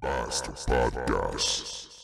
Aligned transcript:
Master 0.00 0.52
Podcast. 0.52 1.97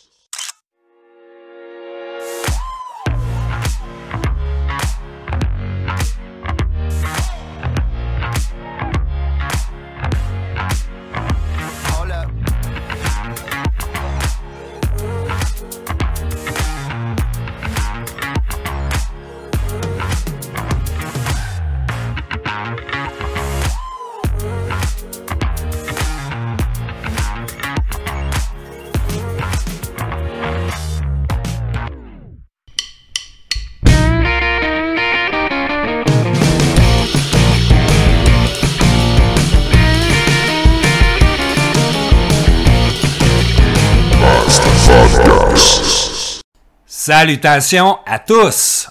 Salutations 47.06 47.98
à 48.06 48.18
tous! 48.18 48.88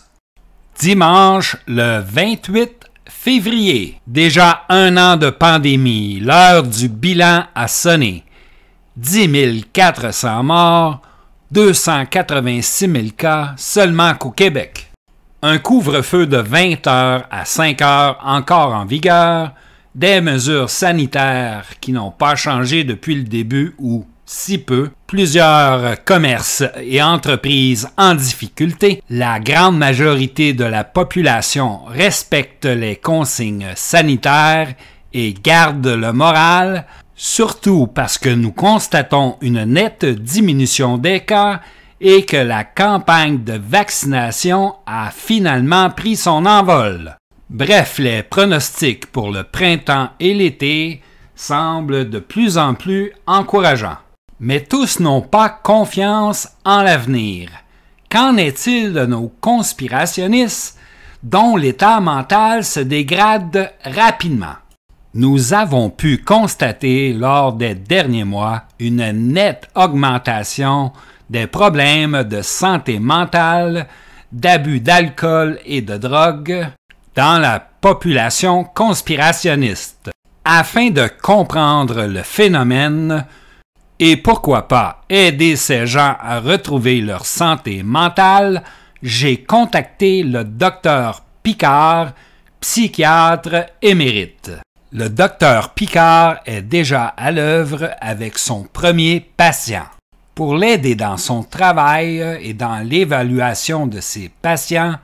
Dimanche 0.79 1.57
le 1.65 1.99
28 1.99 2.69
février. 3.09 3.99
Déjà 4.05 4.65
un 4.69 4.97
an 4.97 5.17
de 5.17 5.31
pandémie. 5.31 6.19
L'heure 6.19 6.61
du 6.61 6.89
bilan 6.89 7.45
a 7.55 7.67
sonné. 7.67 8.23
10 8.97 9.65
400 9.73 10.43
morts, 10.43 11.01
286 11.49 12.91
000 12.91 13.05
cas 13.17 13.55
seulement 13.57 14.13
qu'au 14.13 14.29
Québec. 14.29 14.91
Un 15.41 15.57
couvre-feu 15.57 16.27
de 16.27 16.37
20 16.37 16.85
heures 16.85 17.25
à 17.31 17.45
5 17.45 17.81
heures 17.81 18.19
encore 18.23 18.75
en 18.75 18.85
vigueur, 18.85 19.53
des 19.95 20.21
mesures 20.21 20.69
sanitaires 20.69 21.65
qui 21.81 21.91
n'ont 21.91 22.11
pas 22.11 22.35
changé 22.35 22.83
depuis 22.83 23.15
le 23.15 23.23
début 23.23 23.73
ou 23.79 24.05
si 24.23 24.59
peu, 24.59 24.91
plusieurs 25.13 26.03
commerces 26.05 26.63
et 26.81 26.99
entreprises 26.99 27.87
en 27.99 28.15
difficulté, 28.15 29.03
la 29.11 29.39
grande 29.39 29.77
majorité 29.77 30.53
de 30.53 30.63
la 30.63 30.83
population 30.83 31.81
respecte 31.85 32.65
les 32.65 32.95
consignes 32.95 33.73
sanitaires 33.75 34.73
et 35.13 35.35
garde 35.35 35.85
le 35.85 36.13
moral, 36.13 36.87
surtout 37.13 37.85
parce 37.85 38.17
que 38.17 38.29
nous 38.29 38.51
constatons 38.51 39.35
une 39.41 39.65
nette 39.65 40.03
diminution 40.03 40.97
des 40.97 41.19
cas 41.19 41.61
et 42.01 42.25
que 42.25 42.37
la 42.37 42.63
campagne 42.63 43.43
de 43.43 43.61
vaccination 43.63 44.73
a 44.87 45.11
finalement 45.11 45.91
pris 45.91 46.15
son 46.15 46.47
envol. 46.47 47.17
Bref, 47.51 47.99
les 47.99 48.23
pronostics 48.23 49.05
pour 49.05 49.29
le 49.29 49.43
printemps 49.43 50.09
et 50.19 50.33
l'été 50.33 51.03
semblent 51.35 52.09
de 52.09 52.17
plus 52.17 52.57
en 52.57 52.73
plus 52.73 53.11
encourageants. 53.27 53.97
Mais 54.39 54.61
tous 54.61 54.99
n'ont 54.99 55.21
pas 55.21 55.49
confiance 55.49 56.49
en 56.65 56.81
l'avenir. 56.81 57.49
Qu'en 58.09 58.37
est-il 58.37 58.93
de 58.93 59.05
nos 59.05 59.31
conspirationnistes 59.41 60.77
dont 61.23 61.55
l'état 61.55 61.99
mental 61.99 62.63
se 62.63 62.79
dégrade 62.79 63.71
rapidement? 63.83 64.55
Nous 65.15 65.53
avons 65.53 65.89
pu 65.89 66.17
constater 66.17 67.13
lors 67.13 67.53
des 67.53 67.75
derniers 67.75 68.23
mois 68.23 68.63
une 68.79 69.11
nette 69.11 69.69
augmentation 69.75 70.91
des 71.29 71.47
problèmes 71.47 72.23
de 72.23 72.41
santé 72.41 72.99
mentale, 72.99 73.87
d'abus 74.31 74.79
d'alcool 74.79 75.59
et 75.65 75.81
de 75.81 75.97
drogue 75.97 76.67
dans 77.15 77.39
la 77.39 77.59
population 77.59 78.63
conspirationniste. 78.63 80.09
Afin 80.45 80.89
de 80.89 81.07
comprendre 81.21 82.03
le 82.05 82.23
phénomène, 82.23 83.25
et 83.99 84.17
pourquoi 84.17 84.67
pas 84.67 85.01
aider 85.09 85.55
ces 85.55 85.85
gens 85.85 86.15
à 86.19 86.39
retrouver 86.39 87.01
leur 87.01 87.25
santé 87.25 87.83
mentale, 87.83 88.63
j'ai 89.01 89.43
contacté 89.43 90.23
le 90.23 90.43
docteur 90.43 91.23
Picard, 91.43 92.13
psychiatre 92.59 93.67
émérite. 93.81 94.51
Le 94.91 95.09
docteur 95.09 95.73
Picard 95.73 96.37
est 96.45 96.61
déjà 96.61 97.05
à 97.05 97.31
l'œuvre 97.31 97.89
avec 97.99 98.37
son 98.37 98.63
premier 98.63 99.19
patient. 99.35 99.85
Pour 100.35 100.55
l'aider 100.55 100.95
dans 100.95 101.17
son 101.17 101.43
travail 101.43 102.39
et 102.41 102.53
dans 102.53 102.79
l'évaluation 102.79 103.87
de 103.87 103.99
ses 103.99 104.29
patients, 104.41 104.95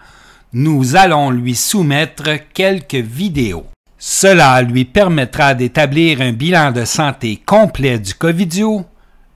nous 0.54 0.96
allons 0.96 1.30
lui 1.30 1.56
soumettre 1.56 2.30
quelques 2.54 2.96
vidéos. 2.96 3.66
Cela 4.02 4.62
lui 4.62 4.86
permettra 4.86 5.54
d'établir 5.54 6.22
un 6.22 6.32
bilan 6.32 6.72
de 6.72 6.86
santé 6.86 7.36
complet 7.46 8.00
du 8.00 8.14
Covidio, 8.14 8.86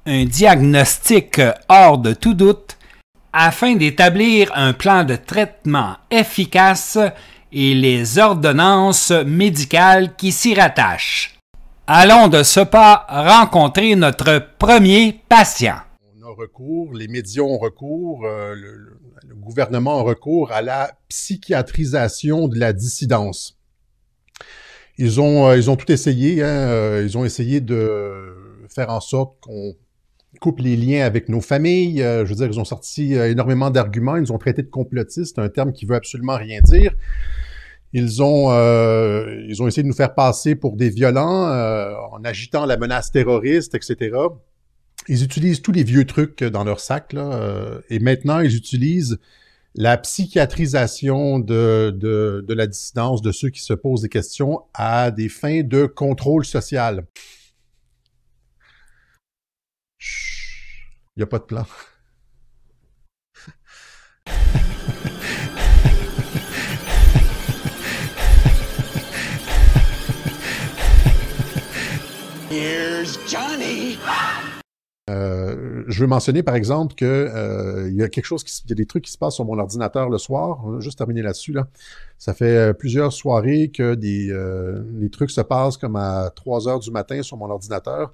un 0.06 0.24
diagnostic 0.24 1.42
hors 1.68 1.98
de 1.98 2.14
tout 2.14 2.34
doute, 2.34 2.78
afin 3.34 3.76
d'établir 3.76 4.52
un 4.56 4.72
plan 4.72 5.04
de 5.04 5.18
traitement 5.18 5.98
efficace 6.10 6.98
et 7.52 7.74
les 7.76 8.18
ordonnances 8.20 9.12
médicales 9.12 10.16
qui 10.16 10.32
s'y 10.32 10.54
rattachent. 10.56 11.38
Allons 11.86 12.30
de 12.30 12.44
ce 12.44 12.62
pas 12.62 13.06
rencontrer 13.10 13.96
notre 13.98 14.48
premier 14.58 15.20
patient. 15.28 15.76
On 16.22 16.26
a 16.26 16.34
recours, 16.34 16.94
les 16.94 17.10
médias 17.10 17.42
ont 17.44 17.58
recours, 17.58 18.26
euh, 18.26 18.56
le, 18.56 18.78
le- 18.78 19.00
gouvernement 19.36 20.00
a 20.00 20.04
recours 20.04 20.54
à 20.54 20.62
la 20.62 20.92
psychiatrisation 21.10 22.48
de 22.48 22.58
la 22.58 22.72
dissidence. 22.72 23.58
Ils 24.98 25.20
ont, 25.20 25.48
euh, 25.48 25.58
ils 25.58 25.70
ont 25.70 25.76
tout 25.76 25.92
essayé, 25.92 26.44
hein, 26.44 26.48
euh, 26.48 27.04
ils 27.06 27.18
ont 27.18 27.26
essayé 27.26 27.62
de 27.62 28.36
faire 28.70 28.90
en 28.90 29.00
sorte 29.00 29.40
qu'on 29.42 29.76
coupe 30.40 30.60
les 30.60 30.76
liens 30.76 31.06
avec 31.06 31.30
nos 31.30 31.42
familles. 31.42 32.02
euh, 32.02 32.26
je 32.26 32.30
veux 32.30 32.36
dire, 32.36 32.48
ils 32.48 32.60
ont 32.60 32.66
sorti 32.66 33.14
énormément 33.14 33.70
d'arguments, 33.70 34.16
ils 34.16 34.22
nous 34.22 34.32
ont 34.32 34.38
traité 34.38 34.62
de 34.62 34.70
complotistes, 34.70 35.40
un 35.40 35.50
terme 35.50 35.74
qui 35.74 35.86
veut 35.86 35.96
absolument 35.96 36.38
rien 36.38 36.60
dire. 36.62 36.94
Ils 37.94 38.24
ont, 38.24 38.52
euh, 38.52 39.46
ils 39.48 39.62
ont 39.62 39.68
essayé 39.68 39.84
de 39.84 39.88
nous 39.88 39.94
faire 39.94 40.16
passer 40.16 40.56
pour 40.56 40.76
des 40.76 40.90
violents 40.90 41.48
euh, 41.52 41.94
en 42.12 42.24
agitant 42.24 42.66
la 42.66 42.76
menace 42.76 43.12
terroriste, 43.12 43.76
etc. 43.76 44.18
Ils 45.08 45.24
utilisent 45.24 45.62
tous 45.62 45.72
les 45.72 45.84
vieux 45.84 46.06
trucs 46.06 46.44
dans 46.44 46.64
leur 46.64 46.80
sac, 46.80 47.14
là, 47.14 47.34
euh, 47.34 47.82
et 47.90 48.00
maintenant, 48.00 48.40
ils 48.40 48.56
utilisent 48.56 49.20
la 49.76 49.98
psychiatrisation 49.98 51.40
de, 51.40 51.92
de, 51.96 52.54
la 52.54 52.68
dissidence, 52.68 53.22
de 53.22 53.32
ceux 53.32 53.50
qui 53.50 53.62
se 53.62 53.74
posent 53.74 54.02
des 54.02 54.10
questions, 54.10 54.62
à 54.74 55.12
des 55.12 55.30
fins 55.30 55.64
de 55.64 55.86
contrôle 55.86 56.46
social. 56.46 57.06
Il 61.16 61.20
n'y 61.20 61.24
a 61.24 61.28
pas 61.28 61.40
de 61.40 61.44
plan. 61.44 61.66
Here's 72.50 73.18
Johnny. 73.28 73.98
Euh, 75.10 75.84
je 75.88 76.00
veux 76.00 76.08
mentionner, 76.08 76.44
par 76.44 76.56
exemple, 76.56 76.96
que 76.96 77.06
euh, 77.06 77.90
il 77.90 77.96
y 77.96 78.04
a 78.04 78.10
quelque 78.10 78.26
chose, 78.26 78.44
qui, 78.44 78.62
il 78.66 78.70
y 78.70 78.72
a 78.72 78.76
des 78.76 78.86
trucs 78.86 79.04
qui 79.04 79.12
se 79.12 79.18
passent 79.18 79.36
sur 79.36 79.46
mon 79.46 79.60
ordinateur 79.60 80.10
le 80.10 80.18
soir. 80.18 80.62
On 80.64 80.72
va 80.72 80.80
juste 80.80 80.98
terminer 80.98 81.22
là-dessus. 81.22 81.52
Là. 81.52 81.68
Ça 82.18 82.34
fait 82.34 82.46
euh, 82.56 82.74
plusieurs 82.74 83.12
soirées 83.12 83.70
que 83.70 83.96
des, 83.96 85.10
trucs 85.12 85.32
se 85.32 85.42
passent 85.42 85.78
comme 85.78 85.98
à 85.98 86.32
3 86.36 86.70
heures 86.70 86.80
du 86.80 86.92
matin 86.92 87.22
sur 87.22 87.38
mon 87.38 87.50
ordinateur. 87.50 88.14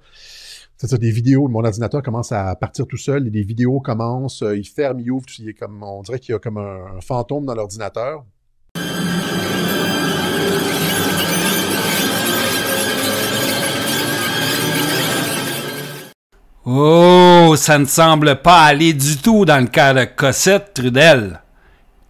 C'est-à-dire 0.76 0.98
des 0.98 1.10
vidéos, 1.10 1.46
mon 1.46 1.64
ordinateur 1.64 2.02
commence 2.02 2.32
à 2.32 2.56
partir 2.56 2.86
tout 2.86 2.96
seul 2.96 3.26
et 3.26 3.30
des 3.30 3.42
vidéos 3.42 3.80
commencent, 3.80 4.42
il 4.42 4.66
ferme, 4.66 4.98
il 5.00 5.10
ouvre, 5.10 5.26
comme, 5.58 5.82
on 5.82 6.02
dirait 6.02 6.18
qu'il 6.18 6.32
y 6.32 6.36
a 6.36 6.38
comme 6.38 6.56
un 6.56 7.00
fantôme 7.02 7.44
dans 7.44 7.54
l'ordinateur. 7.54 8.24
Ça 17.56 17.78
ne 17.78 17.84
semble 17.84 18.36
pas 18.36 18.62
aller 18.62 18.92
du 18.92 19.16
tout 19.16 19.44
dans 19.44 19.60
le 19.60 19.66
cas 19.66 19.92
de 19.92 20.04
Cossette 20.04 20.72
Trudel. 20.74 21.40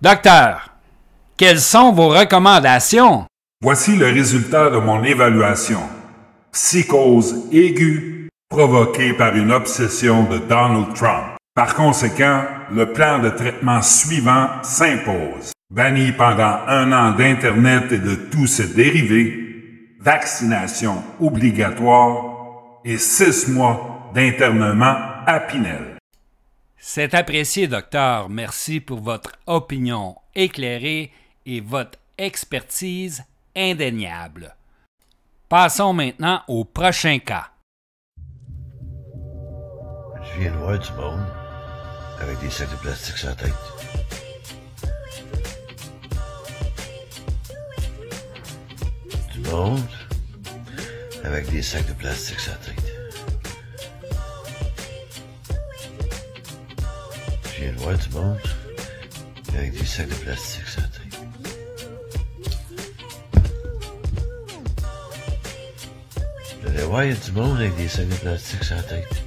Docteur, 0.01 0.71
quelles 1.37 1.61
sont 1.61 1.93
vos 1.93 2.09
recommandations? 2.09 3.25
Voici 3.63 3.97
le 3.97 4.07
résultat 4.07 4.71
de 4.71 4.79
mon 4.79 5.03
évaluation. 5.03 5.81
Psychose 6.53 7.35
aiguë 7.53 8.29
provoquée 8.49 9.15
par 9.15 9.35
une 9.35 9.53
obsession 9.53 10.25
de 10.25 10.39
Donald 10.39 10.95
Trump. 10.95 11.37
Par 11.55 11.75
conséquent, 11.75 12.45
le 12.73 12.93
plan 12.93 13.19
de 13.19 13.31
traitement 13.31 13.83
suivant 13.83 14.49
s'impose. 14.63 15.53
Banni 15.71 16.13
pendant 16.13 16.59
un 16.67 16.93
an 16.93 17.13
d'Internet 17.13 17.93
et 17.93 17.99
de 17.99 18.15
tous 18.15 18.47
ses 18.47 18.75
dérivés, 18.75 19.97
vaccination 20.01 21.03
obligatoire 21.21 22.81
et 22.85 22.99
six 22.99 23.49
mois 23.49 24.11
d'internement 24.15 24.97
à 25.27 25.41
Pinel. 25.41 25.97
C'est 26.77 27.15
apprécié, 27.15 27.69
docteur. 27.69 28.29
Merci 28.29 28.81
pour 28.81 29.01
votre 29.01 29.33
opinion 29.47 30.17
éclairée 30.35 31.13
et 31.47 31.61
votre 31.61 31.99
expertise 32.17 33.25
indéniable. 33.57 34.55
Passons 35.49 35.93
maintenant 35.93 36.43
au 36.49 36.65
prochain 36.65 37.19
cas. 37.19 37.51
Je 40.23 40.41
viens 40.41 40.53
de 40.53 40.57
voir 40.57 40.79
du 40.79 40.93
monde 40.93 41.27
avec 42.21 42.39
des 42.41 42.51
sacs 42.51 42.71
de 42.71 42.77
plastique 42.77 43.17
sur 43.17 43.29
la 43.29 43.35
tête. 43.35 43.53
Du 49.33 49.41
monde 49.51 49.81
avec 51.25 51.51
des 51.51 51.63
sacs 51.63 51.87
de 51.87 51.93
plastique 51.95 52.41
sur 52.41 52.53
la 52.53 52.59
tête. 52.59 52.90
De 57.61 57.77
voir 57.77 57.99
du 57.99 58.09
monde 58.15 58.39
avec 59.55 59.73
des 59.73 59.85
sacs 59.85 60.09
de 60.09 60.15
plastique 60.15 60.65
tête. 60.65 61.11
Je 66.63 66.69
vais 66.69 66.85
voir, 66.85 67.05
il 67.05 67.11
y 67.11 67.13
a 67.13 67.17
du 67.17 67.33
monde 67.33 67.59
avec 67.59 67.77
des 67.77 67.89
sacs 67.89 68.09
de 68.09 68.15
plastique 68.15 68.65
sur 68.65 68.77
la 68.77 68.83
tête. 68.83 69.25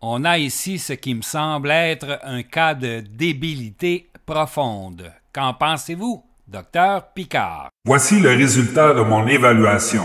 On 0.00 0.24
a 0.24 0.38
ici 0.38 0.80
ce 0.80 0.94
qui 0.94 1.14
me 1.14 1.22
semble 1.22 1.70
être 1.70 2.18
un 2.24 2.42
cas 2.42 2.74
de 2.74 2.98
débilité 2.98 4.10
profonde. 4.26 5.12
Qu'en 5.32 5.54
pensez-vous, 5.54 6.24
docteur 6.52 7.12
Picard? 7.14 7.70
Voici 7.86 8.20
le 8.20 8.28
résultat 8.28 8.92
de 8.92 9.00
mon 9.00 9.26
évaluation. 9.26 10.04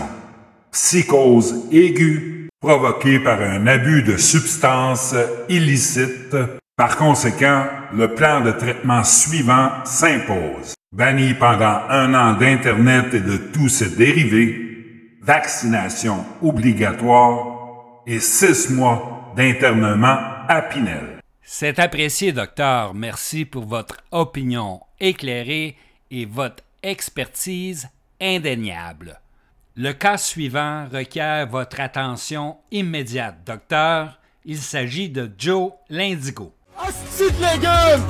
Psychose 0.72 1.66
aiguë 1.70 2.48
provoquée 2.60 3.20
par 3.20 3.40
un 3.40 3.66
abus 3.66 4.02
de 4.02 4.16
substances 4.16 5.14
illicites. 5.48 6.36
Par 6.76 6.96
conséquent, 6.96 7.66
le 7.94 8.14
plan 8.14 8.40
de 8.40 8.52
traitement 8.52 9.04
suivant 9.04 9.70
s'impose. 9.84 10.74
Banni 10.90 11.34
pendant 11.34 11.82
un 11.90 12.14
an 12.14 12.32
d'Internet 12.32 13.12
et 13.12 13.20
de 13.20 13.36
tous 13.36 13.68
ses 13.68 13.90
dérivés, 13.96 15.18
vaccination 15.22 16.24
obligatoire 16.42 18.02
et 18.06 18.20
six 18.20 18.70
mois 18.70 19.32
d'internement 19.36 20.18
à 20.48 20.62
Pinel. 20.62 21.20
C'est 21.42 21.78
apprécié, 21.78 22.32
docteur. 22.32 22.94
Merci 22.94 23.44
pour 23.44 23.66
votre 23.66 23.98
opinion 24.12 24.80
éclairée 25.00 25.76
et 26.10 26.24
votre 26.24 26.62
expertise 26.82 27.88
indéniable. 28.20 29.20
Le 29.76 29.92
cas 29.92 30.18
suivant 30.18 30.86
requiert 30.92 31.46
votre 31.46 31.80
attention 31.80 32.56
immédiate, 32.70 33.36
docteur. 33.46 34.18
Il 34.44 34.58
s'agit 34.58 35.08
de 35.08 35.30
Joe 35.38 35.72
Lindigo. 35.88 36.52
Hostie 36.76 37.32
de 37.32 37.40
légumes! 37.40 38.06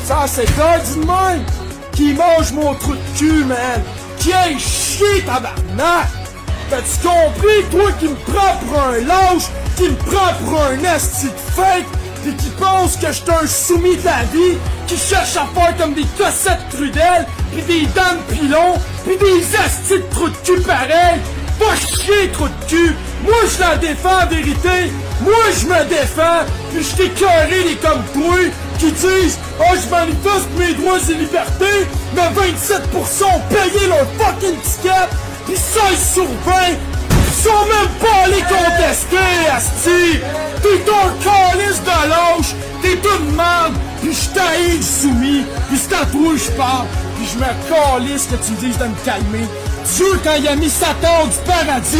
Ça, 0.00 0.26
c'est 0.26 0.46
du 0.46 1.44
qui 1.92 2.14
mange 2.14 2.52
mon 2.52 2.74
trou 2.74 2.94
de 2.94 3.18
cul, 3.18 3.44
man! 3.44 3.82
Qui 4.18 4.30
est 4.30 4.58
chier, 4.58 5.22
tabarnak! 5.24 6.08
T'as-tu 6.70 7.08
compris, 7.08 7.64
toi 7.70 7.92
qui 7.92 8.08
me 8.08 8.14
prends 8.14 8.56
pour 8.58 8.78
un 8.78 8.98
lâche, 9.00 9.48
qui 9.76 9.88
me 9.88 9.96
prend 9.96 10.34
pour 10.44 10.62
un 10.62 10.78
esti 10.84 11.26
de 11.26 11.30
fake, 11.30 11.86
pis 12.24 12.34
qui 12.34 12.50
pense 12.50 12.96
que 12.96 13.12
j'suis 13.12 13.30
un 13.30 13.46
soumis 13.46 13.96
de 13.96 14.04
la 14.04 14.22
vie, 14.32 14.58
qui 14.86 14.96
cherche 14.96 15.36
à 15.36 15.46
faire 15.54 15.76
comme 15.76 15.94
des 15.94 16.06
cossettes 16.16 16.68
trudelles, 16.70 17.26
pis 17.54 17.62
des 17.62 17.86
dents 17.86 18.16
de 18.16 18.34
pilon, 18.34 18.74
pis 19.04 19.16
des 19.16 19.56
astis 19.56 19.94
de 19.94 20.28
de 20.28 20.36
cul 20.44 20.60
pareil! 20.62 21.20
Va 21.58 21.74
chier, 21.74 22.30
trou 22.32 22.48
de 22.48 22.66
cul! 22.68 22.94
Moi, 23.24 23.34
je 23.52 23.60
la 23.60 23.76
défends, 23.76 24.22
en 24.22 24.26
vérité! 24.26 24.92
Moi, 25.20 25.34
je 25.60 25.66
me 25.66 25.88
défends! 25.88 26.44
Puis 26.72 26.84
je 26.84 27.08
carré 27.20 27.64
les 27.64 27.76
comme 27.76 28.04
toi 28.14 28.36
qui 28.78 28.92
disent 28.92 29.38
«Oh, 29.60 29.74
je 29.74 29.90
manifeste 29.90 30.48
mes 30.56 30.74
droits 30.74 30.98
et 31.10 31.14
libertés!» 31.14 31.86
Mais 32.14 32.22
27% 32.22 33.24
ont 33.24 33.40
payé 33.50 33.86
leur 33.88 34.06
fucking 34.18 34.56
ticket! 34.60 35.08
Pis 35.46 35.56
16 35.56 36.14
sur 36.14 36.24
20 36.24 36.87
sont 37.38 37.66
même 37.66 37.94
pas 38.00 38.24
allés 38.24 38.42
contester, 38.42 39.16
Asti! 39.54 40.20
T'es 40.62 40.90
un 40.90 41.10
calice 41.22 41.80
de 41.80 42.08
lâche! 42.08 42.54
T'es 42.82 42.94
une 42.94 43.34
merde! 43.36 43.74
Pis 44.02 44.12
je 44.12 44.34
t'haïs 44.34 44.82
soumis! 44.82 45.44
Pis 45.70 45.78
c'est 45.78 45.94
à 45.94 46.04
toi 46.06 46.32
je 46.34 46.50
parle! 46.52 46.86
Pis 47.16 47.30
je 47.32 47.38
me 47.38 47.50
calisse 47.68 48.26
que 48.26 48.36
tu 48.36 48.52
me 48.52 48.56
dises 48.56 48.78
de 48.78 48.84
me 48.84 49.04
calmer! 49.04 49.46
Dieu, 49.96 50.20
quand 50.24 50.34
il 50.38 50.48
a 50.48 50.56
mis 50.56 50.68
Satan 50.68 51.26
du 51.26 51.38
paradis, 51.46 51.98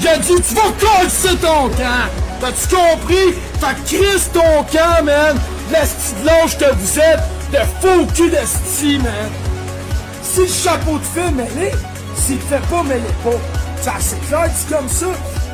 il 0.00 0.08
a 0.08 0.18
dit 0.18 0.34
Tu 0.42 0.54
vas 0.54 0.72
casser 0.80 1.36
ton 1.36 1.68
camp! 1.68 2.10
T'as-tu 2.40 2.74
compris? 2.74 3.34
Fait 3.60 3.74
que 3.76 3.96
crisse 3.96 4.30
ton 4.32 4.64
camp, 4.72 5.04
man! 5.04 5.38
L'esti 5.70 6.14
de 6.20 6.26
lâche 6.26 6.58
que 6.58 6.74
vous 6.74 6.98
êtes, 6.98 7.20
de 7.52 7.58
faux 7.80 8.06
cul 8.14 8.30
d'esti, 8.30 8.98
man! 8.98 9.30
Si 10.22 10.40
le 10.40 10.46
chapeau 10.48 10.98
te 10.98 11.20
fait 11.20 11.30
mêler, 11.30 11.72
s'il 12.16 12.38
te 12.38 12.54
fait 12.54 12.66
pas 12.68 12.82
mêler 12.82 13.02
pas. 13.22 13.59
Ça 13.82 13.94
c'est 13.98 14.20
clair 14.28 14.48
dit 14.48 14.74
comme 14.74 14.88
ça. 14.88 15.06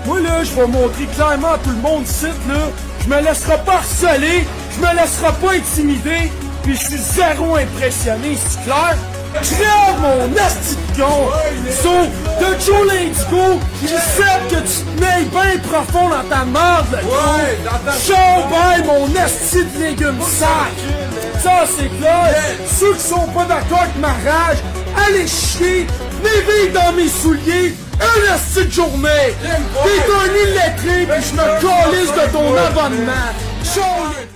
Moi 0.05 0.21
là, 0.21 0.43
je 0.45 0.53
vais 0.53 0.67
montrer 0.67 1.07
clairement 1.15 1.53
à 1.53 1.59
tout 1.59 1.71
le 1.71 1.77
monde 1.77 2.05
ici 2.05 2.27
là. 2.49 2.71
Je 3.03 3.09
me 3.09 3.21
laisserai 3.21 3.59
pas 3.65 3.75
harceler, 3.75 4.47
je 4.75 4.81
me 4.81 4.93
laisserai 4.95 5.33
pas 5.41 5.53
intimider, 5.55 6.33
puis 6.65 6.75
je 6.75 6.87
suis 6.87 6.99
zéro 6.99 7.55
impressionné, 7.55 8.37
c'est 8.37 8.65
clair? 8.65 8.97
Crève 9.35 10.01
mon 10.01 10.37
asti 10.37 10.75
de 10.75 11.03
con! 11.03 11.29
So, 11.71 11.91
de 12.41 12.61
Joe 12.65 12.87
Lindigo, 12.89 13.61
il 13.83 13.89
sait 13.89 14.41
que 14.49 14.57
tu 14.57 14.83
te 14.83 15.01
mets 15.01 15.25
bien 15.31 15.59
profond 15.69 16.09
dans 16.09 16.29
ta 16.29 16.45
merde! 16.45 16.99
Show 18.05 18.49
by 18.49 18.85
mon 18.87 19.07
asti 19.23 19.65
de 19.65 19.85
légumes 19.85 20.23
sac! 20.23 20.75
Ça, 21.41 21.65
c'est 21.77 21.97
clair! 21.99 22.35
Ceux 22.67 22.95
qui 22.95 23.01
sont 23.01 23.29
pas 23.29 23.45
d'accord 23.45 23.83
avec 23.83 23.97
ma 23.99 24.09
rage, 24.09 24.59
allez 25.07 25.29
chier! 25.29 25.87
Venez 26.23 26.41
vivre 26.41 26.83
dans 26.83 26.93
mes 26.93 27.09
souliers! 27.09 27.77
Un 28.01 28.35
asti 28.35 28.67
de 28.67 28.71
journée! 28.71 29.35
T'es 29.41 30.13
un 30.13 30.35
illettré, 30.35 31.07
pis 31.07 31.29
je 31.29 31.35
me 31.35 31.61
calisse 31.61 32.13
de 32.13 32.33
ton 32.33 32.57
abonnement! 32.57 33.33
Show 33.65 34.27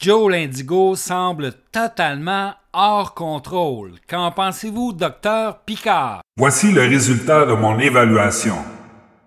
Joe 0.00 0.30
Lindigo 0.30 0.96
semble 0.96 1.52
totalement 1.72 2.52
hors 2.74 3.14
contrôle. 3.14 3.92
Qu'en 4.08 4.30
pensez-vous, 4.32 4.92
docteur 4.92 5.60
Picard? 5.60 6.20
Voici 6.36 6.72
le 6.72 6.82
résultat 6.82 7.46
de 7.46 7.54
mon 7.54 7.78
évaluation. 7.78 8.56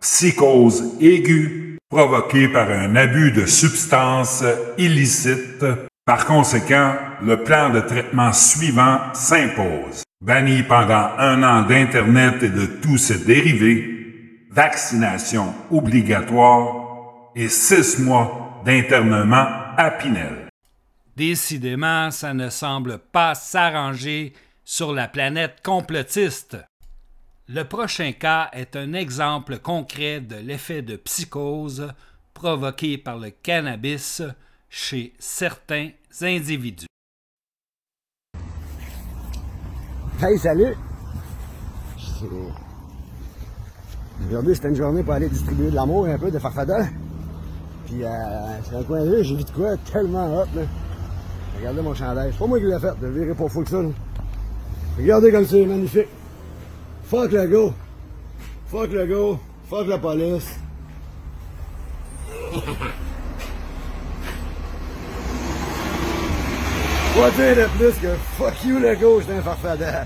Psychose 0.02 0.84
aiguë 1.02 1.78
provoquée 1.90 2.48
par 2.50 2.70
un 2.70 2.96
abus 2.96 3.32
de 3.32 3.46
substances 3.46 4.44
illicites. 4.78 5.66
Par 6.06 6.26
conséquent, 6.26 6.96
le 7.24 7.44
plan 7.44 7.70
de 7.70 7.80
traitement 7.80 8.34
suivant 8.34 9.00
s'impose. 9.14 10.04
Banni 10.20 10.64
pendant 10.64 11.12
un 11.20 11.44
an 11.44 11.62
d'Internet 11.62 12.42
et 12.42 12.50
de 12.50 12.66
tous 12.66 12.98
ses 12.98 13.24
dérivés, 13.24 14.48
vaccination 14.50 15.54
obligatoire 15.70 17.32
et 17.36 17.48
six 17.48 18.00
mois 18.00 18.62
d'internement 18.66 19.48
à 19.78 19.92
Pinel. 19.92 20.50
Décidément, 21.16 22.10
ça 22.10 22.34
ne 22.34 22.50
semble 22.50 22.98
pas 22.98 23.36
s'arranger 23.36 24.34
sur 24.66 24.92
la 24.92 25.08
planète 25.08 25.62
complotiste. 25.64 26.58
Le 27.48 27.64
prochain 27.64 28.12
cas 28.12 28.50
est 28.54 28.76
un 28.76 28.94
exemple 28.94 29.60
concret 29.60 30.20
de 30.20 30.36
l'effet 30.36 30.82
de 30.82 30.96
psychose 30.96 31.94
provoqué 32.34 32.98
par 32.98 33.18
le 33.20 33.30
cannabis 33.30 34.24
chez 34.70 35.14
certains 35.20 35.92
individus. 36.22 36.88
Hey, 40.20 40.36
salut! 40.40 40.76
Aujourd'hui, 44.28 44.56
c'était 44.56 44.70
une 44.70 44.76
journée 44.76 45.04
pour 45.04 45.14
aller 45.14 45.30
distribuer 45.30 45.70
de 45.70 45.76
l'amour 45.76 46.08
un 46.08 46.18
peu, 46.18 46.32
de 46.32 46.40
farfadol. 46.40 46.88
Puis, 47.86 48.04
euh, 48.04 48.64
sur 48.64 48.80
un 48.80 48.84
coin 48.84 49.02
rue, 49.02 49.24
j'ai 49.24 49.36
vu 49.36 49.44
de 49.44 49.52
quoi 49.52 49.78
tellement 49.92 50.40
hot, 50.40 50.48
là. 50.56 50.64
Regardez 51.60 51.82
mon 51.84 51.94
chandail. 51.94 52.32
C'est 52.32 52.40
pas 52.40 52.48
moi 52.48 52.58
qui 52.58 52.66
l'ai 52.66 52.80
fait, 52.80 52.94
je 53.00 53.06
verrai 53.06 53.36
pas 53.36 53.48
fou 53.48 53.62
que 53.62 53.70
ça, 53.70 53.80
là. 53.80 53.90
Regardez 54.98 55.32
comme 55.32 55.46
c'est 55.46 55.66
magnifique. 55.68 56.08
Fuck 57.04 57.32
le 57.34 57.48
go. 57.48 57.74
Fuck 58.70 58.92
le 58.94 59.06
go. 59.06 59.38
Fuck 59.70 59.86
la 59.86 60.00
police. 60.00 60.60
Quoi 67.18 67.32
dire 67.32 67.56
de 67.56 67.78
plus 67.80 68.00
que 68.00 68.14
fuck 68.38 68.54
you 68.64 68.78
le 68.78 68.96
go, 68.96 69.20
j'étais 69.20 69.40
un 69.40 69.42
farfadeur. 69.42 70.06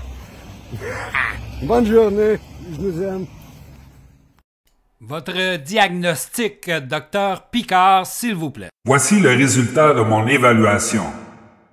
Bonne 1.62 1.84
journée, 1.84 2.38
je 2.72 2.80
nous 2.80 3.02
aime. 3.02 3.26
Votre 4.98 5.58
diagnostic, 5.58 6.70
docteur 6.70 7.50
Picard, 7.50 8.06
s'il 8.06 8.34
vous 8.34 8.50
plaît. 8.50 8.70
Voici 8.86 9.20
le 9.20 9.28
résultat 9.28 9.92
de 9.92 10.00
mon 10.00 10.26
évaluation. 10.26 11.04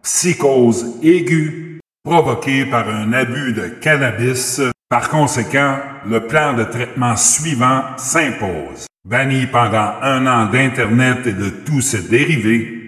Psychose 0.03 0.98
aiguë 1.01 1.79
provoquée 2.03 2.65
par 2.65 2.89
un 2.89 3.13
abus 3.13 3.53
de 3.53 3.69
cannabis. 3.81 4.60
Par 4.89 5.08
conséquent, 5.08 5.77
le 6.05 6.27
plan 6.27 6.53
de 6.53 6.65
traitement 6.65 7.15
suivant 7.15 7.84
s'impose. 7.96 8.88
Banni 9.05 9.46
pendant 9.46 9.93
un 10.01 10.27
an 10.27 10.51
d'Internet 10.51 11.25
et 11.27 11.34
de 11.34 11.50
tous 11.50 11.79
ses 11.79 12.10
dérivés, 12.10 12.79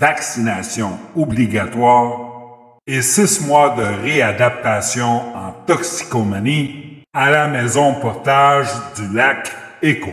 vaccination 0.00 0.98
obligatoire 1.14 2.78
et 2.86 3.02
six 3.02 3.46
mois 3.46 3.76
de 3.76 3.82
réadaptation 3.82 5.36
en 5.36 5.52
toxicomanie 5.66 7.02
à 7.12 7.30
la 7.30 7.48
maison 7.48 8.00
portage 8.00 8.68
du 8.96 9.14
lac 9.14 9.50
Éco. 9.82 10.12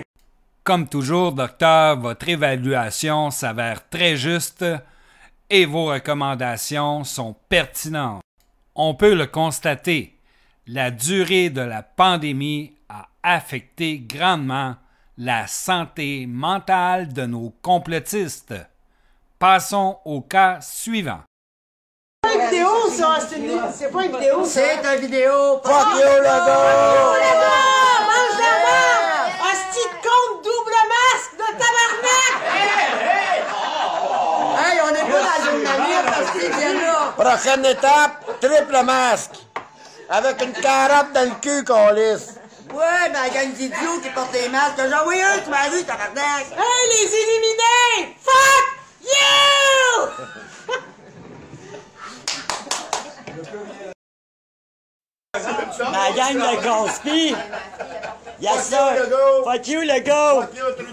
Comme 0.65 0.89
toujours, 0.89 1.31
docteur, 1.31 1.97
votre 2.01 2.27
évaluation 2.27 3.31
s'avère 3.31 3.87
très 3.89 4.17
juste 4.17 4.65
et 5.49 5.65
vos 5.65 5.85
recommandations 5.85 7.05
sont 7.05 7.33
pertinentes. 7.47 8.21
On 8.75 8.93
peut 8.93 9.15
le 9.15 9.27
constater, 9.27 10.19
la 10.67 10.91
durée 10.91 11.49
de 11.49 11.61
la 11.61 11.81
pandémie 11.81 12.73
a 12.89 13.07
affecté 13.23 13.99
grandement 13.99 14.75
la 15.17 15.47
santé 15.47 16.25
mentale 16.27 17.13
de 17.13 17.25
nos 17.25 17.53
complotistes. 17.61 18.53
Passons 19.39 19.99
au 20.03 20.21
cas 20.21 20.57
suivant. 20.61 21.19
C'est 22.23 22.31
pas 22.31 22.33
une 22.33 22.49
vidéo, 22.49 22.89
ça, 22.89 23.19
c'est 23.71 23.91
pas 23.91 24.03
une 24.03 24.11
vidéo. 24.11 24.43
C'est 24.45 24.79
une 24.83 24.99
vidéo. 24.99 25.31
Oh, 25.31 25.61
gars! 25.63 25.83
le 25.93 26.23
gars! 26.23 26.33
Mange 28.07 28.39
la! 28.39 29.27
Hostie 29.45 29.89
de 29.89 29.97
compte 30.01 30.43
double 30.43 30.77
masque 30.89 31.33
de 31.37 31.47
tabarnak! 31.53 32.33
Hey, 34.57 34.81
on 34.83 34.89
est 34.89 35.07
pas 35.11 35.21
dans 35.21 35.41
une 35.55 35.63
parce 36.03 36.31
qu'il 36.31 36.49
vient 36.49 36.73
là. 36.73 37.13
Prochaine 37.15 37.65
étape, 37.65 38.39
triple 38.41 38.83
masque. 38.85 39.35
Avec 40.09 40.41
une 40.41 40.53
carotte 40.53 41.13
dans 41.13 41.29
le 41.29 41.35
cul 41.39 41.63
qu'on 41.63 41.91
lisse. 41.91 42.39
Ouais, 42.73 43.09
ben, 43.13 43.19
il 43.27 43.33
y 43.35 43.37
a 43.37 43.43
une 43.43 43.51
idiot 43.51 43.99
qui 44.01 44.09
porte 44.09 44.31
des 44.31 44.49
masques. 44.49 44.79
J'en 44.79 45.03
vois 45.03 45.13
un, 45.13 45.39
tu 45.43 45.49
m'as 45.51 45.69
vu, 45.69 45.83
tabarnak. 45.83 46.47
Hey, 46.51 46.89
les 46.89 47.15
éliminés! 47.15 48.17
Fuck 48.19 48.33
you! 48.33 48.36
Ma 55.91 56.11
gang 56.15 56.33
de 56.33 56.55
conspi. 56.63 57.35
Yes, 58.39 58.69
sir. 58.69 59.09
Fuck 59.43 59.67
you, 59.67 59.81
le 59.81 59.99
go. 60.01 60.45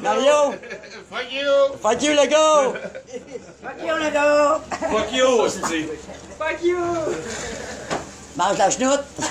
Mario. 0.02 0.52
Fuck 1.10 1.32
you. 1.32 1.76
Fuck 1.80 2.02
you, 2.02 2.12
le 2.14 2.26
go. 2.26 2.74
Fuck 3.62 3.80
you, 3.82 3.94
le 3.94 4.10
go. 4.10 4.60
Fuck 4.90 5.12
you, 5.12 5.26
aussi. 5.26 5.88
Fuck 6.38 6.62
you! 6.62 6.78
Mange 8.36 8.58
la 8.58 8.70
chenoute. 8.70 9.04
Fuck 9.18 9.28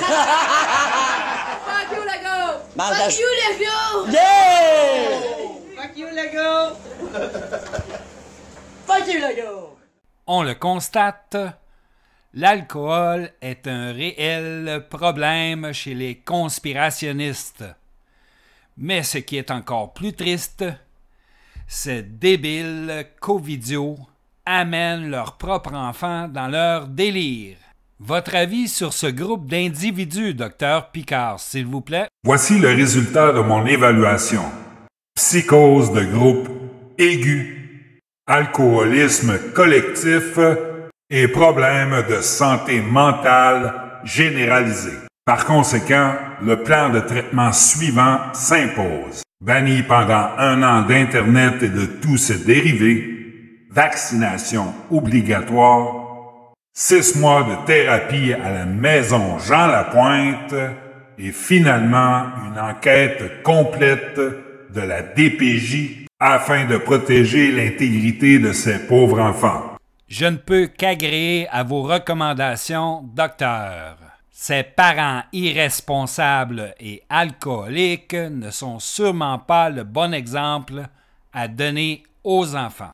you, 1.92 2.02
le 2.02 2.18
go! 2.24 2.60
Mange 2.76 2.98
la 2.98 3.10
Fuck 3.10 3.20
you, 3.20 3.28
le 3.42 3.50
go! 3.60 4.08
Yeah! 4.10 5.20
Fuck 5.76 5.98
you, 5.98 6.08
le 6.08 6.26
go! 6.32 6.76
Fuck 8.88 9.08
you, 9.08 9.20
le 9.20 9.34
go. 9.36 9.73
On 10.26 10.42
le 10.44 10.54
constate, 10.54 11.36
l'alcool 12.34 13.30
est 13.42 13.68
un 13.68 13.92
réel 13.92 14.86
problème 14.90 15.74
chez 15.74 15.94
les 15.94 16.16
conspirationnistes. 16.16 17.66
Mais 18.78 19.04
ce 19.04 19.18
qui 19.18 19.36
est 19.36 19.52
encore 19.52 19.94
plus 19.94 20.14
triste, 20.14 20.64
ces 21.68 22.04
débiles 22.04 23.06
covidios 23.20 23.98
amènent 24.46 25.10
leurs 25.10 25.38
propres 25.38 25.74
enfants 25.74 26.30
dans 26.30 26.48
leur 26.48 26.88
délire. 26.88 27.58
Votre 28.00 28.36
avis 28.36 28.68
sur 28.68 28.94
ce 28.94 29.08
groupe 29.08 29.48
d'individus, 29.48 30.34
docteur 30.34 30.92
Picard, 30.92 31.40
s'il 31.40 31.66
vous 31.66 31.82
plaît? 31.82 32.08
Voici 32.24 32.60
le 32.60 32.70
résultat 32.70 33.34
de 33.34 33.40
mon 33.40 33.66
évaluation. 33.66 34.44
Psychose 35.16 35.92
de 35.92 36.04
groupe 36.04 36.50
aigu, 36.98 37.63
alcoolisme 38.28 39.38
collectif 39.54 40.40
et 41.10 41.28
problèmes 41.28 42.04
de 42.10 42.22
santé 42.22 42.80
mentale 42.80 44.00
généralisés. 44.06 44.98
Par 45.26 45.46
conséquent, 45.46 46.14
le 46.42 46.64
plan 46.64 46.90
de 46.90 47.00
traitement 47.00 47.52
suivant 47.52 48.20
s'impose. 48.34 49.24
Banni 49.42 49.84
pendant 49.84 50.30
un 50.38 50.64
an 50.64 50.84
d'Internet 50.84 51.64
et 51.64 51.70
de 51.70 51.86
tous 51.86 52.18
ses 52.18 52.46
dérivés, 52.46 53.68
vaccination 53.70 54.74
obligatoire, 54.90 56.54
six 56.74 57.18
mois 57.18 57.44
de 57.44 57.66
thérapie 57.66 58.34
à 58.34 58.52
la 58.52 58.66
maison 58.66 59.38
Jean 59.40 59.68
Lapointe 59.68 60.56
et 61.18 61.32
finalement 61.32 62.24
une 62.48 62.60
enquête 62.60 63.44
complète 63.44 64.18
de 64.18 64.82
la 64.82 65.02
DPJ 65.02 66.03
afin 66.26 66.66
de 66.66 66.78
protéger 66.78 67.52
l'intégrité 67.52 68.40
de 68.40 68.54
ces 68.54 68.88
pauvres 68.88 69.20
enfants. 69.20 69.76
Je 70.08 70.26
ne 70.26 70.38
peux 70.38 70.68
qu'agréer 70.68 71.50
à 71.50 71.64
vos 71.64 71.84
recommandations, 71.84 73.02
docteur. 73.14 73.98
Ces 74.32 74.64
parents 74.64 75.24
irresponsables 75.34 76.76
et 76.80 77.04
alcooliques 77.10 78.14
ne 78.14 78.52
sont 78.52 78.80
sûrement 78.80 79.38
pas 79.38 79.70
le 79.70 79.84
bon 79.84 80.14
exemple 80.14 80.84
à 81.34 81.50
donner 81.50 82.04
aux 82.24 82.56
enfants. 82.56 82.92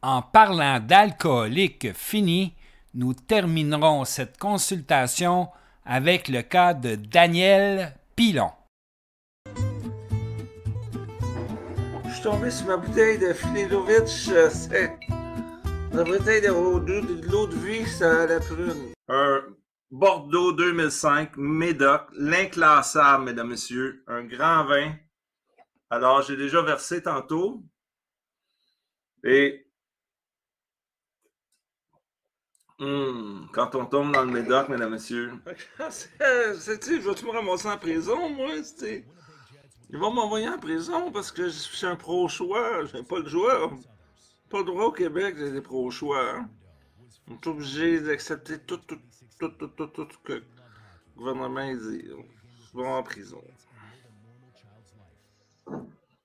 En 0.00 0.22
parlant 0.22 0.80
d'alcooliques 0.80 1.92
finis, 1.94 2.54
nous 2.94 3.12
terminerons 3.12 4.06
cette 4.06 4.38
consultation 4.38 5.48
avec 5.84 6.28
le 6.28 6.40
cas 6.40 6.72
de 6.72 6.94
Daniel 6.94 7.94
Pilon. 8.16 8.52
Suis 12.20 12.28
tombé 12.28 12.50
sur 12.50 12.66
ma 12.66 12.76
bouteille 12.76 13.18
de 13.18 13.32
Flidovic, 13.32 14.28
euh, 14.28 14.50
c'est 14.50 14.98
la 15.92 16.04
bouteille 16.04 16.42
de, 16.42 16.48
l'eau 16.48 16.78
de, 16.78 17.00
de 17.00 17.26
l'eau 17.30 17.46
de 17.46 17.56
vie, 17.56 17.86
ça 17.86 18.26
la 18.26 18.40
prune. 18.40 18.92
Un 19.08 19.42
Bordeaux 19.90 20.52
2005 20.52 21.36
Médoc, 21.38 22.02
l'inclassable, 22.12 23.24
mesdames, 23.24 23.48
messieurs, 23.48 24.04
un 24.06 24.24
grand 24.24 24.64
vin. 24.66 24.92
Alors, 25.88 26.20
j'ai 26.20 26.36
déjà 26.36 26.60
versé 26.60 27.02
tantôt. 27.02 27.62
Et 29.24 29.66
hum, 32.80 33.48
quand 33.54 33.74
on 33.74 33.86
tombe 33.86 34.12
dans 34.12 34.24
le 34.24 34.30
Médoc, 34.32 34.68
mesdames, 34.68 34.90
messieurs, 34.90 35.32
C'est- 35.88 36.10
C'est-tu, 36.58 37.00
je 37.00 37.08
vais-tu 37.08 37.24
me 37.24 37.30
ramasser 37.30 37.68
en 37.68 37.78
prison, 37.78 38.28
moi? 38.28 38.50
Ils 39.92 39.98
vont 39.98 40.12
m'envoyer 40.12 40.48
en 40.48 40.58
prison 40.58 41.10
parce 41.12 41.32
que 41.32 41.44
je 41.44 41.50
suis 41.50 41.86
un 41.86 41.96
pro-choix. 41.96 42.84
J'ai 42.86 43.02
pas 43.02 43.18
le 43.18 43.28
choix. 43.28 43.70
Pas 44.50 44.58
le 44.58 44.64
droit 44.64 44.86
au 44.86 44.92
Québec, 44.92 45.36
des 45.36 45.60
pro-choix. 45.60 46.30
hein. 46.34 46.48
On 47.28 47.34
est 47.34 47.46
obligé 47.46 48.00
d'accepter 48.00 48.58
tout, 48.58 48.78
tout, 48.78 48.98
tout, 49.38 49.48
tout, 49.50 49.68
tout, 49.68 49.86
tout 49.88 50.06
que 50.24 50.34
le 50.34 50.44
gouvernement 51.16 51.72
dit. 51.74 52.02
Ils 52.04 52.14
vont 52.74 52.94
en 52.94 53.02
prison. 53.02 53.42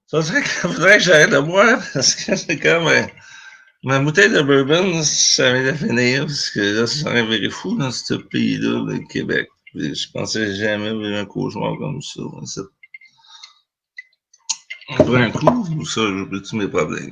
Ça 0.08 0.22
serait 0.22 0.42
qu'il 0.42 0.52
faudrait 0.52 0.98
que 0.98 1.04
j'arrête 1.04 1.32
de 1.32 1.40
boire 1.40 1.80
parce 1.94 2.16
que 2.16 2.36
c'est 2.36 2.60
comme. 2.60 2.88
euh, 2.88 3.06
ma 3.84 4.00
bouteille 4.00 4.32
de 4.32 4.42
bourbon, 4.42 5.04
ça 5.04 5.54
vient 5.54 5.72
de 5.72 5.78
finir 5.78 6.26
parce 6.26 6.50
que 6.50 6.60
là, 6.60 6.88
ça 6.88 7.10
vrai 7.24 7.50
fou 7.50 7.76
dans 7.78 7.92
ce 7.92 8.16
pays-là, 8.16 8.84
le 8.88 9.00
Québec. 9.08 9.50
Je 9.74 10.12
pensais 10.14 10.56
jamais 10.56 10.92
vivre 10.94 11.18
un 11.18 11.26
cauchemar 11.26 11.78
comme 11.78 12.02
ça. 12.02 12.22
Après 14.90 15.24
un 15.24 15.32
coup, 15.32 15.86
ça, 15.86 16.02
tous 16.30 16.56
mes 16.56 16.68
problèmes. 16.68 17.12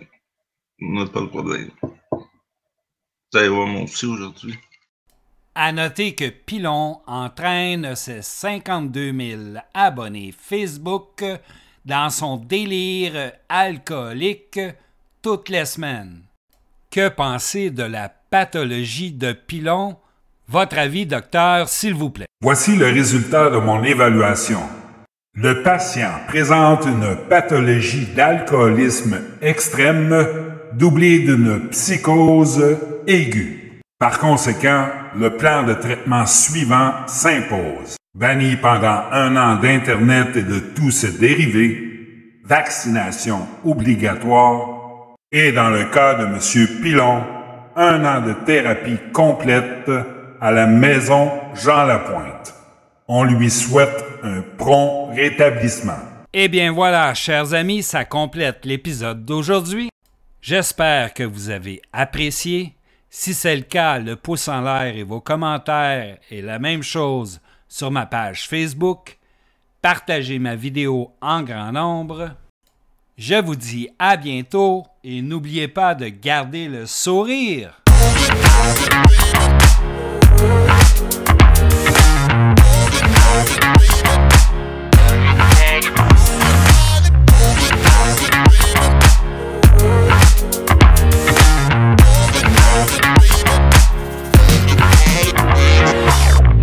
On 0.82 1.00
n'a 1.00 1.06
pas 1.08 1.22
de 1.22 1.28
problème. 1.28 1.72
Allé 3.34 3.48
voir 3.48 3.68
mon 3.68 3.86
psy 3.86 4.06
aujourd'hui. 4.06 4.56
À 5.56 5.72
noter 5.72 6.14
que 6.14 6.30
Pilon 6.30 7.02
entraîne 7.08 7.96
ses 7.96 8.22
52 8.22 9.14
000 9.14 9.42
abonnés 9.74 10.34
Facebook 10.38 11.24
dans 11.86 12.10
son 12.10 12.38
délire 12.38 13.34
alcoolique 13.50 14.60
toutes 15.22 15.50
les 15.50 15.66
semaines. 15.66 16.22
Que 16.92 17.10
penser 17.10 17.72
de 17.72 17.84
la 17.84 18.10
pathologie 18.10 19.12
de 19.12 19.34
Pilon? 19.34 19.98
Votre 20.48 20.78
avis, 20.78 21.06
docteur, 21.08 21.70
s'il 21.70 21.96
vous 21.96 22.12
plaît. 22.12 22.28
Voici 22.42 22.76
le 22.76 22.86
résultat 22.86 23.50
de 23.50 23.58
mon 23.58 23.84
évaluation. 23.84 24.60
Le 25.36 25.64
patient 25.64 26.12
présente 26.28 26.86
une 26.86 27.16
pathologie 27.28 28.06
d'alcoolisme 28.16 29.20
extrême 29.42 30.28
doublée 30.74 31.20
d'une 31.20 31.70
psychose 31.70 32.78
aiguë. 33.08 33.82
Par 33.98 34.20
conséquent, 34.20 34.90
le 35.16 35.36
plan 35.36 35.64
de 35.64 35.74
traitement 35.74 36.28
suivant 36.28 36.92
s'impose. 37.08 37.96
Banni 38.14 38.58
pendant 38.58 39.06
un 39.12 39.36
an 39.36 39.56
d'Internet 39.56 40.36
et 40.36 40.44
de 40.44 40.60
tous 40.60 40.92
ses 40.92 41.18
dérivés, 41.18 42.38
vaccination 42.46 43.40
obligatoire 43.66 45.16
et 45.32 45.52
dans 45.52 45.72
le 45.72 45.86
cas 45.86 46.14
de 46.14 46.26
M. 46.26 46.68
Pilon, 46.84 47.24
un 47.76 48.06
an 48.06 48.22
de 48.22 48.34
thérapie 48.46 49.00
complète 49.12 49.90
à 50.40 50.52
la 50.52 50.68
maison 50.68 51.32
Jean 51.56 51.86
Lapointe. 51.86 52.54
On 53.08 53.24
lui 53.24 53.50
souhaite 53.50 54.13
un 54.24 54.42
prompt 54.58 55.14
rétablissement. 55.14 56.00
Eh 56.34 56.48
bien 56.48 56.72
voilà, 56.72 57.14
chers 57.14 57.54
amis, 57.54 57.84
ça 57.84 58.06
complète 58.06 58.66
l'épisode 58.66 59.26
d'aujourd'hui. 59.26 59.90
J'espère 60.42 61.14
que 61.14 61.24
vous 61.24 61.50
avez 61.50 61.82
apprécié. 61.92 62.76
Si 63.10 63.34
c'est 63.34 63.56
le 63.56 63.62
cas, 63.62 64.00
le 64.00 64.16
pouce 64.16 64.48
en 64.48 64.62
l'air 64.62 64.96
et 64.96 65.04
vos 65.04 65.22
commentaires 65.22 66.18
et 66.32 66.42
la 66.42 66.58
même 66.58 66.82
chose 66.82 67.40
sur 67.68 67.92
ma 67.92 68.06
page 68.06 68.48
Facebook. 68.48 69.20
Partagez 69.82 70.40
ma 70.40 70.56
vidéo 70.56 71.12
en 71.22 71.44
grand 71.44 71.74
nombre. 71.74 72.32
Je 73.18 73.36
vous 73.36 73.56
dis 73.56 73.90
à 74.00 74.18
bientôt 74.18 74.86
et 75.04 75.22
n'oubliez 75.22 75.68
pas 75.68 75.94
de 75.94 76.08
garder 76.08 76.68
le 76.68 76.86
sourire. 76.86 77.82